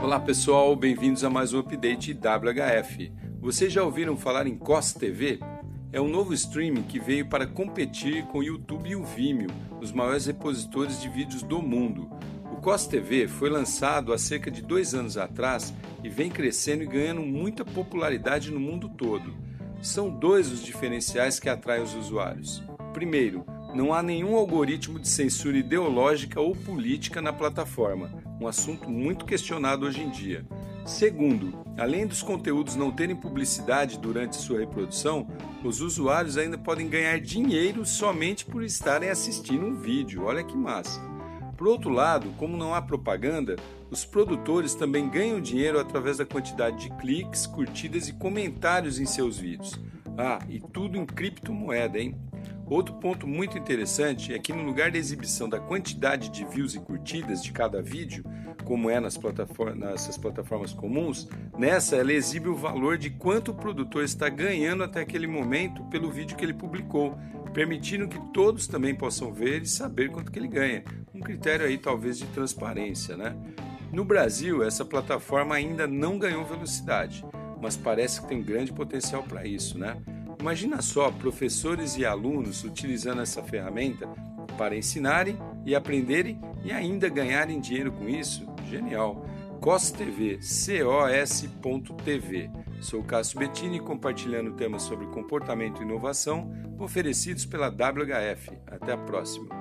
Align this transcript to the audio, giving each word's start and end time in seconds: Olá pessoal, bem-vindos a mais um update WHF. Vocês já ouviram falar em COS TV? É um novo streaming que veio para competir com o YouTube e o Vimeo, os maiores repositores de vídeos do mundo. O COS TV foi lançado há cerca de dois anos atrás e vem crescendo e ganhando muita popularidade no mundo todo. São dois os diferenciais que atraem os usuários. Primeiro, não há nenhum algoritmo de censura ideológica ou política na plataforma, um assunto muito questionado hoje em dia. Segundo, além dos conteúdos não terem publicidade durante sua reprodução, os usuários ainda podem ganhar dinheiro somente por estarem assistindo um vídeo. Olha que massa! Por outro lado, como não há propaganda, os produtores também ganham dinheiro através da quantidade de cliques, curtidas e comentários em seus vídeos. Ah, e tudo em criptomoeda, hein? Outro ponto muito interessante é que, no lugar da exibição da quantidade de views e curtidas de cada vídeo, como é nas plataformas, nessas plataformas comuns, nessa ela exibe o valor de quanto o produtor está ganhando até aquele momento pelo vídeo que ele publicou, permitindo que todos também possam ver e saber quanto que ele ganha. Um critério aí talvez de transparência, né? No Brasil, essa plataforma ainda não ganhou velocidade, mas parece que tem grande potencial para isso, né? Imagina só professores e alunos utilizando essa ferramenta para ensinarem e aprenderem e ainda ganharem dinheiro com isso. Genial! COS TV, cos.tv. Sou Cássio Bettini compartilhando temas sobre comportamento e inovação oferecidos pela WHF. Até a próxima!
Olá 0.00 0.20
pessoal, 0.20 0.76
bem-vindos 0.76 1.24
a 1.24 1.28
mais 1.28 1.52
um 1.52 1.58
update 1.58 2.14
WHF. 2.14 3.12
Vocês 3.40 3.72
já 3.72 3.82
ouviram 3.82 4.16
falar 4.16 4.46
em 4.46 4.56
COS 4.56 4.92
TV? 4.92 5.40
É 5.92 6.00
um 6.00 6.08
novo 6.08 6.32
streaming 6.32 6.82
que 6.82 7.00
veio 7.00 7.28
para 7.28 7.48
competir 7.48 8.24
com 8.26 8.38
o 8.38 8.42
YouTube 8.42 8.88
e 8.88 8.94
o 8.94 9.02
Vimeo, 9.02 9.50
os 9.80 9.90
maiores 9.90 10.26
repositores 10.26 11.00
de 11.00 11.08
vídeos 11.08 11.42
do 11.42 11.60
mundo. 11.60 12.08
O 12.52 12.60
COS 12.60 12.86
TV 12.86 13.26
foi 13.26 13.50
lançado 13.50 14.12
há 14.12 14.18
cerca 14.18 14.52
de 14.52 14.62
dois 14.62 14.94
anos 14.94 15.18
atrás 15.18 15.74
e 16.04 16.08
vem 16.08 16.30
crescendo 16.30 16.84
e 16.84 16.86
ganhando 16.86 17.22
muita 17.22 17.64
popularidade 17.64 18.52
no 18.52 18.60
mundo 18.60 18.88
todo. 18.88 19.34
São 19.82 20.08
dois 20.08 20.50
os 20.52 20.62
diferenciais 20.62 21.40
que 21.40 21.48
atraem 21.48 21.82
os 21.82 21.94
usuários. 21.94 22.62
Primeiro, 22.92 23.44
não 23.74 23.92
há 23.92 24.00
nenhum 24.00 24.36
algoritmo 24.36 25.00
de 25.00 25.08
censura 25.08 25.58
ideológica 25.58 26.40
ou 26.40 26.54
política 26.54 27.20
na 27.20 27.32
plataforma, 27.32 28.10
um 28.40 28.46
assunto 28.46 28.88
muito 28.88 29.24
questionado 29.24 29.86
hoje 29.86 30.02
em 30.02 30.10
dia. 30.10 30.46
Segundo, 30.84 31.66
além 31.76 32.06
dos 32.06 32.22
conteúdos 32.22 32.74
não 32.74 32.90
terem 32.90 33.14
publicidade 33.14 33.98
durante 33.98 34.36
sua 34.36 34.60
reprodução, 34.60 35.28
os 35.62 35.80
usuários 35.80 36.38
ainda 36.38 36.56
podem 36.56 36.88
ganhar 36.88 37.20
dinheiro 37.20 37.84
somente 37.84 38.46
por 38.46 38.62
estarem 38.62 39.10
assistindo 39.10 39.66
um 39.66 39.74
vídeo. 39.74 40.24
Olha 40.24 40.42
que 40.42 40.56
massa! 40.56 41.00
Por 41.58 41.66
outro 41.66 41.90
lado, 41.90 42.30
como 42.38 42.56
não 42.56 42.72
há 42.72 42.80
propaganda, 42.80 43.56
os 43.90 44.04
produtores 44.04 44.74
também 44.74 45.10
ganham 45.10 45.40
dinheiro 45.40 45.80
através 45.80 46.18
da 46.18 46.24
quantidade 46.24 46.84
de 46.84 46.96
cliques, 46.96 47.46
curtidas 47.46 48.08
e 48.08 48.12
comentários 48.12 49.00
em 49.00 49.06
seus 49.06 49.38
vídeos. 49.38 49.78
Ah, 50.16 50.38
e 50.48 50.60
tudo 50.60 50.96
em 50.96 51.04
criptomoeda, 51.04 51.98
hein? 51.98 52.14
Outro 52.70 52.94
ponto 52.94 53.26
muito 53.26 53.56
interessante 53.56 54.34
é 54.34 54.38
que, 54.38 54.52
no 54.52 54.62
lugar 54.62 54.90
da 54.90 54.98
exibição 54.98 55.48
da 55.48 55.58
quantidade 55.58 56.28
de 56.28 56.44
views 56.44 56.74
e 56.74 56.78
curtidas 56.80 57.42
de 57.42 57.50
cada 57.50 57.80
vídeo, 57.80 58.22
como 58.64 58.90
é 58.90 59.00
nas 59.00 59.16
plataformas, 59.16 59.78
nessas 59.78 60.18
plataformas 60.18 60.74
comuns, 60.74 61.26
nessa 61.56 61.96
ela 61.96 62.12
exibe 62.12 62.48
o 62.48 62.54
valor 62.54 62.98
de 62.98 63.08
quanto 63.08 63.52
o 63.52 63.54
produtor 63.54 64.04
está 64.04 64.28
ganhando 64.28 64.84
até 64.84 65.00
aquele 65.00 65.26
momento 65.26 65.82
pelo 65.84 66.10
vídeo 66.10 66.36
que 66.36 66.44
ele 66.44 66.52
publicou, 66.52 67.18
permitindo 67.54 68.06
que 68.06 68.20
todos 68.32 68.66
também 68.66 68.94
possam 68.94 69.32
ver 69.32 69.62
e 69.62 69.66
saber 69.66 70.10
quanto 70.10 70.30
que 70.30 70.38
ele 70.38 70.48
ganha. 70.48 70.84
Um 71.14 71.20
critério 71.20 71.64
aí 71.64 71.78
talvez 71.78 72.18
de 72.18 72.26
transparência, 72.26 73.16
né? 73.16 73.34
No 73.90 74.04
Brasil, 74.04 74.62
essa 74.62 74.84
plataforma 74.84 75.54
ainda 75.54 75.86
não 75.86 76.18
ganhou 76.18 76.44
velocidade, 76.44 77.24
mas 77.62 77.78
parece 77.78 78.20
que 78.20 78.28
tem 78.28 78.42
grande 78.42 78.70
potencial 78.70 79.22
para 79.22 79.46
isso, 79.46 79.78
né? 79.78 79.96
Imagina 80.40 80.80
só 80.80 81.10
professores 81.10 81.96
e 81.96 82.06
alunos 82.06 82.64
utilizando 82.64 83.20
essa 83.20 83.42
ferramenta 83.42 84.06
para 84.56 84.76
ensinarem 84.76 85.36
e 85.64 85.74
aprenderem 85.74 86.40
e 86.64 86.72
ainda 86.72 87.08
ganharem 87.08 87.60
dinheiro 87.60 87.92
com 87.92 88.08
isso. 88.08 88.46
Genial! 88.68 89.24
COS 89.60 89.90
TV, 89.90 90.38
cos.tv. 90.38 92.50
Sou 92.80 93.02
Cássio 93.02 93.40
Bettini 93.40 93.80
compartilhando 93.80 94.52
temas 94.52 94.82
sobre 94.82 95.06
comportamento 95.08 95.80
e 95.80 95.84
inovação 95.84 96.48
oferecidos 96.78 97.44
pela 97.44 97.68
WHF. 97.68 98.52
Até 98.68 98.92
a 98.92 98.98
próxima! 98.98 99.57